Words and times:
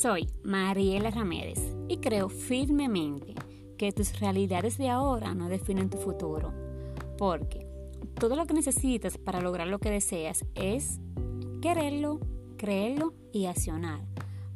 Soy 0.00 0.28
Mariela 0.44 1.10
Ramírez 1.10 1.58
y 1.88 1.96
creo 1.96 2.28
firmemente 2.28 3.34
que 3.76 3.90
tus 3.90 4.20
realidades 4.20 4.78
de 4.78 4.90
ahora 4.90 5.34
no 5.34 5.48
definen 5.48 5.90
tu 5.90 5.96
futuro, 5.96 6.52
porque 7.18 7.66
todo 8.14 8.36
lo 8.36 8.46
que 8.46 8.54
necesitas 8.54 9.18
para 9.18 9.40
lograr 9.40 9.66
lo 9.66 9.80
que 9.80 9.90
deseas 9.90 10.44
es 10.54 11.00
quererlo, 11.60 12.20
creerlo 12.56 13.12
y 13.32 13.46
accionar, 13.46 14.06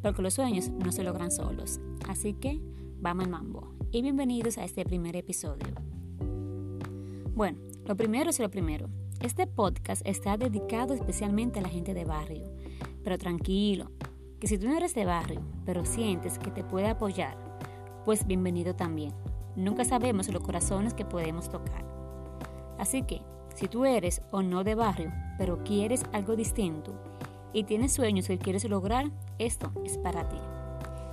porque 0.00 0.22
los 0.22 0.34
sueños 0.34 0.68
no 0.68 0.92
se 0.92 1.02
logran 1.02 1.32
solos. 1.32 1.80
Así 2.08 2.34
que 2.34 2.60
vamos 3.00 3.24
al 3.24 3.32
mambo 3.32 3.74
y 3.90 4.00
bienvenidos 4.00 4.58
a 4.58 4.64
este 4.64 4.84
primer 4.84 5.16
episodio. 5.16 5.66
Bueno, 7.34 7.58
lo 7.84 7.96
primero 7.96 8.30
es 8.30 8.38
lo 8.38 8.48
primero. 8.48 8.88
Este 9.20 9.48
podcast 9.48 10.06
está 10.06 10.36
dedicado 10.36 10.94
especialmente 10.94 11.58
a 11.58 11.62
la 11.62 11.68
gente 11.68 11.94
de 11.94 12.04
barrio, 12.04 12.44
pero 13.02 13.18
tranquilo, 13.18 13.90
que 14.42 14.48
si 14.48 14.58
tú 14.58 14.66
no 14.66 14.76
eres 14.76 14.92
de 14.92 15.04
barrio, 15.04 15.40
pero 15.64 15.84
sientes 15.84 16.36
que 16.36 16.50
te 16.50 16.64
puede 16.64 16.88
apoyar, 16.88 17.36
pues 18.04 18.26
bienvenido 18.26 18.74
también. 18.74 19.12
Nunca 19.54 19.84
sabemos 19.84 20.26
los 20.30 20.42
corazones 20.42 20.94
que 20.94 21.04
podemos 21.04 21.48
tocar. 21.48 21.84
Así 22.76 23.02
que, 23.02 23.22
si 23.54 23.68
tú 23.68 23.84
eres 23.84 24.20
o 24.32 24.42
no 24.42 24.64
de 24.64 24.74
barrio, 24.74 25.12
pero 25.38 25.62
quieres 25.62 26.02
algo 26.12 26.34
distinto 26.34 26.92
y 27.52 27.62
tienes 27.62 27.92
sueños 27.92 28.26
que 28.26 28.38
quieres 28.38 28.64
lograr, 28.64 29.12
esto 29.38 29.70
es 29.84 29.96
para 29.96 30.28
ti. 30.28 30.40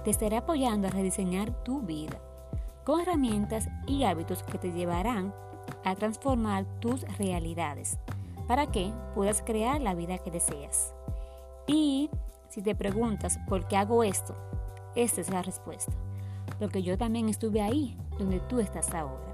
Te 0.03 0.09
estaré 0.09 0.37
apoyando 0.37 0.87
a 0.87 0.91
rediseñar 0.91 1.51
tu 1.63 1.81
vida 1.81 2.19
con 2.83 2.99
herramientas 2.99 3.69
y 3.85 4.05
hábitos 4.05 4.41
que 4.41 4.57
te 4.57 4.71
llevarán 4.71 5.35
a 5.83 5.93
transformar 5.93 6.65
tus 6.79 7.01
realidades 7.19 7.99
para 8.47 8.71
que 8.71 8.91
puedas 9.13 9.43
crear 9.43 9.81
la 9.81 9.93
vida 9.93 10.17
que 10.17 10.31
deseas. 10.31 10.95
Y 11.67 12.09
si 12.49 12.61
te 12.61 12.75
preguntas 12.75 13.39
por 13.47 13.67
qué 13.67 13.77
hago 13.77 14.03
esto, 14.03 14.35
esta 14.95 15.21
es 15.21 15.29
la 15.29 15.41
respuesta. 15.41 15.93
Porque 16.59 16.81
yo 16.81 16.97
también 16.97 17.29
estuve 17.29 17.61
ahí 17.61 17.97
donde 18.17 18.39
tú 18.41 18.59
estás 18.59 18.93
ahora. 18.93 19.29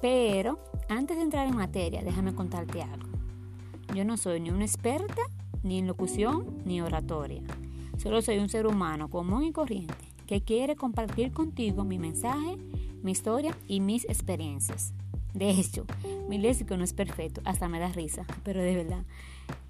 Pero 0.00 0.58
antes 0.88 1.16
de 1.16 1.22
entrar 1.24 1.46
en 1.46 1.56
materia, 1.56 2.02
déjame 2.02 2.34
contarte 2.34 2.82
algo. 2.82 3.08
Yo 3.94 4.04
no 4.04 4.16
soy 4.16 4.40
ni 4.40 4.50
una 4.50 4.64
experta, 4.64 5.22
ni 5.62 5.78
en 5.78 5.86
locución, 5.86 6.62
ni 6.64 6.80
oratoria. 6.80 7.42
Solo 7.98 8.22
soy 8.22 8.38
un 8.38 8.48
ser 8.48 8.66
humano 8.66 9.10
común 9.10 9.44
y 9.44 9.52
corriente 9.52 9.94
que 10.26 10.42
quiere 10.42 10.76
compartir 10.76 11.32
contigo 11.32 11.84
mi 11.84 11.98
mensaje, 11.98 12.56
mi 13.02 13.10
historia 13.10 13.56
y 13.66 13.80
mis 13.80 14.04
experiencias. 14.04 14.94
De 15.34 15.50
hecho, 15.50 15.84
mi 16.28 16.38
léxico 16.38 16.76
no 16.76 16.84
es 16.84 16.92
perfecto, 16.92 17.40
hasta 17.44 17.68
me 17.68 17.80
da 17.80 17.88
risa, 17.88 18.24
pero 18.44 18.62
de 18.62 18.76
verdad, 18.76 19.04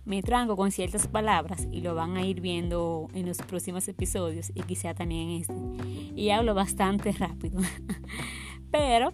me 0.05 0.23
trango 0.23 0.57
con 0.57 0.71
ciertas 0.71 1.07
palabras 1.07 1.69
y 1.71 1.81
lo 1.81 1.95
van 1.95 2.17
a 2.17 2.25
ir 2.25 2.41
viendo 2.41 3.09
en 3.15 3.27
los 3.27 3.39
próximos 3.39 3.87
episodios 3.89 4.51
y 4.55 4.63
quizá 4.63 4.95
también 4.95 5.31
en 5.31 5.41
este. 5.41 5.55
Y 6.17 6.31
hablo 6.31 6.55
bastante 6.55 7.13
rápido. 7.13 7.61
Pero 8.71 9.13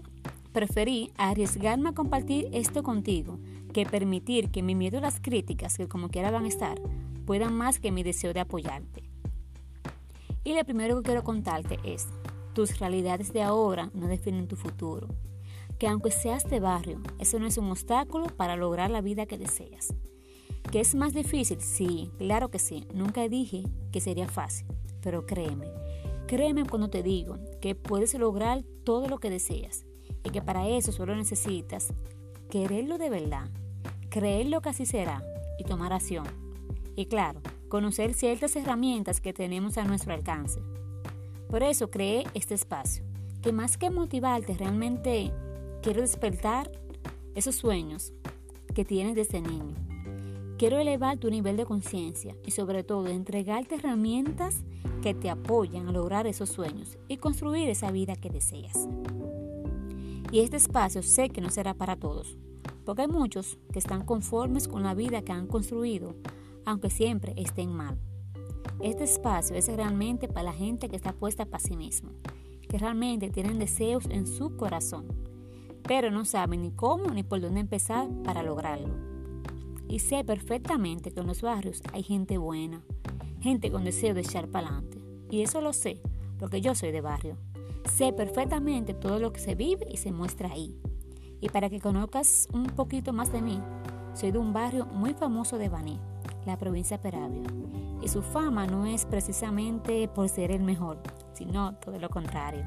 preferí 0.53 1.13
arriesgarme 1.17 1.91
a 1.91 1.95
compartir 1.95 2.49
esto 2.53 2.83
contigo 2.83 3.39
que 3.73 3.85
permitir 3.85 4.51
que 4.51 4.63
mi 4.63 4.75
miedo 4.75 4.99
a 4.99 5.03
las 5.03 5.21
críticas, 5.21 5.77
que 5.77 5.87
como 5.87 6.09
quiera 6.09 6.31
van 6.31 6.47
a 6.47 6.49
estar, 6.49 6.81
puedan 7.27 7.53
más 7.53 7.79
que 7.79 7.93
mi 7.93 8.03
deseo 8.03 8.33
de 8.33 8.41
apoyarte. 8.41 9.11
Y 10.45 10.55
lo 10.55 10.65
primero 10.65 10.97
que 10.97 11.03
quiero 11.03 11.25
contarte 11.25 11.79
es, 11.85 12.09
tus 12.55 12.79
realidades 12.79 13.35
de 13.35 13.43
ahora 13.43 13.91
no 13.93 14.07
definen 14.07 14.49
tu 14.49 14.57
futuro. 14.57 15.09
Que 15.79 15.89
aunque 15.89 16.11
seas 16.11 16.49
de 16.49 16.59
barrio, 16.59 17.03
eso 17.19 17.39
no 17.39 17.47
es 17.47 17.59
un 17.59 17.71
obstáculo 17.71 18.29
para 18.29 18.57
lograr 18.57 18.91
la 18.91 19.03
vida 19.03 19.27
que 19.27 19.37
deseas. 19.37 19.93
¿Que 20.71 20.81
es 20.81 20.97
más 20.97 21.15
difícil? 21.15 21.61
Sí, 21.61 22.11
claro 22.19 22.51
que 22.51 22.59
sí. 22.59 22.87
Nunca 22.93 23.29
dije 23.29 23.63
que 23.93 24.01
sería 24.01 24.29
fácil, 24.29 24.67
pero 25.01 25.25
créeme. 25.25 25.67
Créeme 26.27 26.67
cuando 26.67 26.91
te 26.91 27.05
digo 27.05 27.39
que 27.61 27.77
puedes 27.77 28.15
lograr 28.15 28.65
todo 28.85 29.09
lo 29.09 29.19
que 29.19 29.31
deseas 29.31 29.85
y 30.25 30.31
que 30.31 30.43
para 30.43 30.69
eso 30.69 30.91
solo 30.91 31.15
necesitas 31.15 31.93
quererlo 32.51 32.99
de 32.99 33.11
verdad, 33.11 33.49
creerlo 34.11 34.61
que 34.61 34.71
así 34.71 34.87
será 34.87 35.23
y 35.57 35.65
tomar 35.65 35.93
acción. 35.93 36.27
Y 36.97 37.07
claro, 37.07 37.41
conocer 37.69 38.13
ciertas 38.13 38.57
herramientas 38.57 39.21
que 39.21 39.33
tenemos 39.33 39.79
a 39.79 39.85
nuestro 39.85 40.15
alcance. 40.15 40.61
Por 41.49 41.63
eso 41.63 41.93
creé 41.93 42.25
este 42.35 42.55
espacio, 42.55 43.05
que 43.41 43.53
más 43.53 43.79
que 43.79 43.91
motivarte 43.91 44.55
realmente 44.55 45.31
quiero 45.81 46.01
despertar 46.01 46.73
esos 47.37 47.55
sueños 47.55 48.13
que 48.75 48.85
tienes 48.85 49.15
desde 49.15 49.41
niño 49.41 49.77
Quiero 50.59 50.79
elevar 50.79 51.19
tu 51.19 51.29
nivel 51.29 51.59
de 51.59 51.67
conciencia 51.67 52.35
y 52.47 52.53
sobre 52.53 52.83
todo 52.83 53.09
entregarte 53.09 53.75
herramientas 53.75 54.65
que 55.03 55.13
te 55.13 55.29
apoyan 55.29 55.87
a 55.87 55.93
lograr 55.93 56.27
esos 56.27 56.49
sueños 56.49 56.97
y 57.09 57.19
construir 57.19 57.69
esa 57.69 57.91
vida 57.91 58.17
que 58.17 58.31
deseas. 58.31 58.89
Y 60.33 60.41
este 60.41 60.57
espacio 60.57 61.03
sé 61.03 61.29
que 61.29 61.43
no 61.43 61.51
será 61.51 61.75
para 61.75 61.97
todos, 61.97 62.39
porque 62.87 63.03
hay 63.03 63.09
muchos 63.09 63.59
que 63.71 63.79
están 63.79 64.07
conformes 64.07 64.67
con 64.67 64.83
la 64.83 64.95
vida 64.95 65.21
que 65.21 65.33
han 65.33 65.47
construido, 65.47 66.17
aunque 66.65 66.89
siempre 66.89 67.35
estén 67.37 67.71
mal. 67.71 67.99
Este 68.81 69.05
espacio 69.05 69.57
es 69.57 69.69
realmente 69.69 70.27
para 70.27 70.45
la 70.45 70.53
gente 70.55 70.89
que 70.89 70.97
está 70.97 71.13
puesta 71.13 71.45
para 71.45 71.63
sí 71.63 71.77
mismo, 71.77 72.13
que 72.67 72.79
realmente 72.79 73.29
tienen 73.29 73.59
deseos 73.59 74.07
en 74.09 74.27
su 74.27 74.57
corazón, 74.57 75.07
pero 75.83 76.11
no 76.11 76.25
saben 76.25 76.63
ni 76.63 76.71
cómo 76.71 77.11
ni 77.11 77.23
por 77.23 77.43
dónde 77.43 77.61
empezar 77.61 78.09
para 78.25 78.43
lograrlo. 78.43 79.16
Y 79.89 80.01
sé 80.01 80.25
perfectamente 80.25 81.13
que 81.13 81.21
en 81.21 81.27
los 81.27 81.43
barrios 81.43 81.83
hay 81.93 82.03
gente 82.03 82.39
buena, 82.39 82.83
gente 83.41 83.71
con 83.71 83.85
deseo 83.85 84.15
de 84.15 84.23
echar 84.23 84.49
para 84.49 84.69
adelante. 84.69 84.99
Y 85.31 85.43
eso 85.43 85.61
lo 85.61 85.73
sé, 85.73 86.01
porque 86.39 86.61
yo 86.61 86.75
soy 86.75 86.93
de 86.93 87.01
barrio. 87.01 87.37
Sé 87.93 88.13
perfectamente 88.13 88.95
todo 88.95 89.19
lo 89.19 89.33
que 89.33 89.41
se 89.41 89.55
vive 89.55 89.87
y 89.91 89.97
se 89.97 90.13
muestra 90.13 90.51
ahí. 90.51 90.77
Y 91.41 91.49
para 91.49 91.71
que 91.71 91.81
conozcas 91.81 92.49
un 92.53 92.67
poquito 92.67 93.13
más 93.13 93.33
de 93.33 93.43
mí, 93.43 93.61
soy 94.15 94.33
de 94.33 94.39
un 94.39 94.53
barrio 94.53 94.87
muy 94.87 95.15
famoso 95.15 95.59
de 95.59 95.69
Baní, 95.69 96.01
la 96.47 96.57
provincia 96.57 96.97
de 96.97 97.03
Peravia. 97.03 97.43
Y 98.03 98.09
su 98.09 98.23
fama 98.23 98.67
no 98.67 98.87
es 98.87 99.05
precisamente 99.05 100.09
por 100.09 100.29
ser 100.29 100.51
el 100.51 100.63
mejor, 100.63 101.01
sino 101.33 101.75
todo 101.77 101.99
lo 101.99 102.09
contrario. 102.09 102.65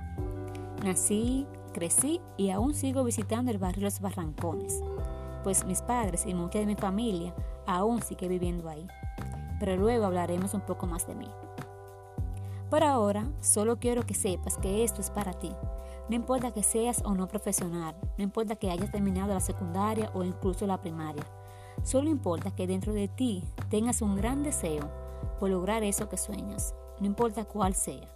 Nací, 0.84 1.46
crecí 1.74 2.22
y 2.38 2.52
aún 2.52 2.74
sigo 2.74 3.04
visitando 3.04 3.52
el 3.52 3.58
barrio 3.58 3.84
Los 3.84 4.00
Barrancones, 4.00 4.82
pues 5.50 5.66
mis 5.66 5.82
padres 5.82 6.28
y 6.28 6.36
mucha 6.36 6.60
de 6.60 6.68
mi 6.68 6.76
familia 6.76 7.34
aún 7.66 8.04
sigue 8.04 8.28
viviendo 8.28 8.70
ahí. 8.70 8.86
Pero 9.60 9.78
luego 9.78 10.06
hablaremos 10.06 10.54
un 10.54 10.62
poco 10.62 10.86
más 10.86 11.08
de 11.08 11.16
mí. 11.16 11.28
Por 12.70 12.84
ahora, 12.84 13.28
solo 13.42 13.80
quiero 13.80 14.04
que 14.04 14.14
sepas 14.14 14.60
que 14.60 14.84
esto 14.84 15.02
es 15.02 15.10
para 15.10 15.34
ti. 15.34 15.52
No 16.08 16.16
importa 16.16 16.52
que 16.52 16.62
seas 16.62 17.02
o 17.04 17.16
no 17.16 17.28
profesional, 17.28 17.96
no 18.16 18.24
importa 18.24 18.58
que 18.58 18.70
hayas 18.70 18.92
terminado 18.92 19.34
la 19.34 19.40
secundaria 19.40 20.12
o 20.14 20.24
incluso 20.24 20.68
la 20.68 20.80
primaria. 20.82 21.26
Solo 21.82 22.12
importa 22.12 22.52
que 22.54 22.68
dentro 22.68 22.94
de 22.94 23.08
ti 23.08 23.44
tengas 23.72 24.04
un 24.04 24.18
gran 24.18 24.44
deseo 24.44 24.88
por 25.40 25.50
lograr 25.50 25.82
eso 25.82 26.10
que 26.10 26.18
sueñas, 26.18 26.76
no 27.00 27.08
importa 27.08 27.44
cuál 27.44 27.74
sea. 27.74 28.08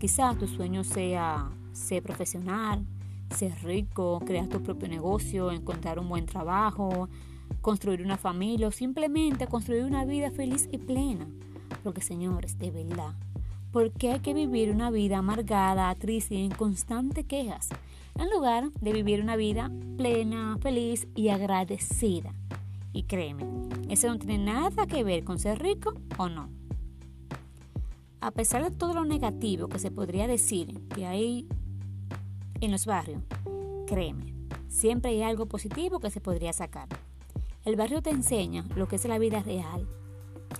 Quizás 0.00 0.36
tu 0.36 0.48
sueño 0.48 0.82
sea 0.82 1.48
ser 1.70 2.02
profesional, 2.02 2.84
ser 3.32 3.54
rico, 3.62 4.20
crear 4.24 4.48
tu 4.48 4.62
propio 4.62 4.88
negocio, 4.88 5.50
encontrar 5.50 5.98
un 5.98 6.08
buen 6.08 6.26
trabajo, 6.26 7.08
construir 7.60 8.02
una 8.02 8.16
familia 8.16 8.68
o 8.68 8.72
simplemente 8.72 9.46
construir 9.46 9.84
una 9.84 10.04
vida 10.04 10.30
feliz 10.30 10.68
y 10.70 10.78
plena. 10.78 11.26
Porque 11.82 12.00
señores, 12.00 12.58
de 12.58 12.70
verdad, 12.70 13.14
¿por 13.72 13.90
qué 13.92 14.12
hay 14.12 14.20
que 14.20 14.34
vivir 14.34 14.70
una 14.70 14.90
vida 14.90 15.18
amargada, 15.18 15.94
triste 15.94 16.34
y 16.34 16.44
en 16.44 16.52
constante 16.52 17.24
quejas? 17.24 17.68
En 18.18 18.30
lugar 18.30 18.70
de 18.80 18.92
vivir 18.92 19.20
una 19.20 19.36
vida 19.36 19.70
plena, 19.96 20.58
feliz 20.60 21.08
y 21.14 21.28
agradecida. 21.28 22.34
Y 22.92 23.04
créeme, 23.04 23.46
eso 23.88 24.08
no 24.08 24.18
tiene 24.18 24.38
nada 24.38 24.86
que 24.86 25.02
ver 25.02 25.24
con 25.24 25.38
ser 25.38 25.62
rico 25.62 25.94
o 26.18 26.28
no. 26.28 26.50
A 28.20 28.30
pesar 28.30 28.62
de 28.62 28.70
todo 28.70 28.94
lo 28.94 29.04
negativo 29.04 29.68
que 29.68 29.78
se 29.78 29.90
podría 29.90 30.26
decir 30.26 30.80
que 30.94 31.06
hay 31.06 31.48
en 32.64 32.70
los 32.70 32.86
barrios, 32.86 33.22
créeme, 33.86 34.32
siempre 34.68 35.10
hay 35.10 35.22
algo 35.22 35.46
positivo 35.46 35.98
que 35.98 36.10
se 36.10 36.20
podría 36.20 36.52
sacar. 36.52 36.88
El 37.64 37.76
barrio 37.76 38.02
te 38.02 38.10
enseña 38.10 38.64
lo 38.76 38.88
que 38.88 38.96
es 38.96 39.04
la 39.04 39.18
vida 39.18 39.42
real. 39.42 39.88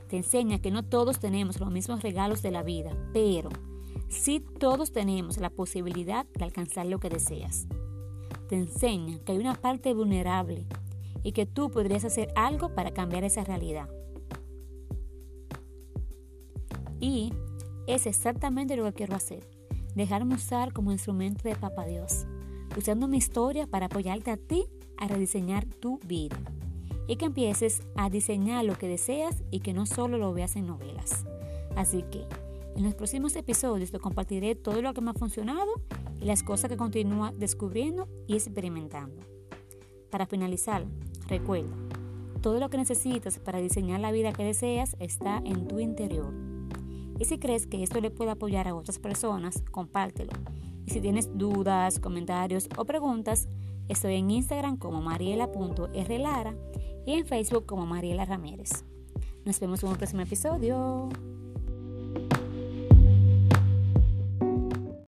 Te 0.09 0.17
enseña 0.17 0.61
que 0.61 0.71
no 0.71 0.85
todos 0.85 1.21
tenemos 1.21 1.61
los 1.61 1.71
mismos 1.71 2.03
regalos 2.03 2.43
de 2.43 2.51
la 2.51 2.63
vida, 2.63 2.91
pero 3.13 3.51
sí 4.09 4.41
todos 4.41 4.93
tenemos 4.93 5.39
la 5.39 5.51
posibilidad 5.51 6.27
de 6.35 6.45
alcanzar 6.45 6.87
lo 6.87 6.99
que 6.99 7.09
deseas. 7.09 7.67
Te 8.49 8.57
enseña 8.57 9.19
que 9.21 9.33
hay 9.33 9.39
una 9.39 9.55
parte 9.55 9.95
vulnerable 9.95 10.67
y 11.23 11.33
que 11.33 11.47
tú 11.47 11.71
podrías 11.71 12.05
hacer 12.05 12.33
algo 12.35 12.75
para 12.75 12.93
cambiar 12.93 13.25
esa 13.25 13.45
realidad. 13.45 13.89
Y 17.01 17.33
es 17.87 18.07
exactamente 18.07 18.77
lo 18.77 18.85
que 18.85 18.93
quiero 18.93 19.15
hacer 19.17 19.52
dejarme 19.95 20.35
usar 20.35 20.73
como 20.73 20.93
instrumento 20.93 21.49
de 21.49 21.57
Papa 21.57 21.85
Dios, 21.85 22.27
usando 22.77 23.09
mi 23.09 23.19
historia 23.19 23.67
para 23.67 23.87
apoyarte 23.87 24.31
a 24.31 24.37
ti 24.37 24.65
a 24.97 25.09
rediseñar 25.09 25.67
tu 25.67 25.99
vida 26.07 26.37
y 27.09 27.17
que 27.17 27.27
empieces 27.27 27.83
a 27.97 28.11
diseñar 28.11 28.65
lo 28.65 28.77
que 28.77 28.89
deseas 28.89 29.43
y 29.51 29.61
que 29.61 29.75
no 29.75 29.87
solo 29.87 30.19
lo 30.19 30.33
veas 30.33 30.57
en 30.57 30.67
novelas. 30.67 31.25
Así 31.77 32.05
que 32.11 32.27
En 32.75 32.85
los 32.85 32.95
próximos 32.95 33.37
episodios 33.37 33.91
te 33.91 33.99
compartiré 33.99 34.55
todo 34.55 34.81
lo 34.81 34.95
que 34.95 35.03
me 35.03 35.11
ha 35.11 35.15
funcionado 35.15 35.75
y 36.21 36.25
las 36.25 36.43
cosas 36.43 36.71
que 36.71 36.79
continúa 36.79 37.33
descubriendo 37.37 38.09
y 38.27 38.35
experimentando. 38.35 39.21
Para 40.11 40.25
finalizar, 40.25 40.87
recuerda, 41.29 41.77
todo 42.41 42.61
lo 42.61 42.71
que 42.71 42.79
necesitas 42.79 43.39
para 43.39 43.61
diseñar 43.61 44.01
la 44.01 44.11
vida 44.11 44.33
que 44.33 44.45
deseas 44.45 44.97
está 45.01 45.43
en 45.45 45.69
tu 45.69 45.81
interior. 45.81 46.52
Y 47.23 47.25
si 47.25 47.39
crees 47.39 47.69
que 47.69 47.85
esto 47.85 48.01
le 48.01 48.11
puede 48.11 48.33
apoyar 48.33 48.67
a 48.67 48.75
otras 48.75 48.99
personas, 48.99 49.63
compártelo. 49.71 50.33
Y 50.85 50.91
si 50.91 51.01
tienes 51.01 51.31
dudas, 51.39 52.01
comentarios 52.01 52.69
o 52.77 52.85
preguntas, 52.85 53.47
estoy 53.89 54.17
en 54.17 54.29
Instagram 54.29 54.77
como 54.77 55.01
mariela.rlara 55.01 56.57
y 57.07 57.13
en 57.13 57.25
Facebook 57.25 57.65
como 57.65 57.87
Mariela 57.87 58.25
Ramírez. 58.25 58.85
Nos 59.45 59.61
vemos 59.61 59.85
en 59.85 59.91
un 59.91 59.97
próximo 59.99 60.23
episodio. 60.23 61.11